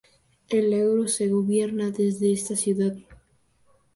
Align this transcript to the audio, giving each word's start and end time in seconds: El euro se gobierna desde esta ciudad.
El 0.49 0.73
euro 0.73 1.07
se 1.07 1.27
gobierna 1.27 1.91
desde 1.91 2.33
esta 2.33 2.55
ciudad. 2.55 2.95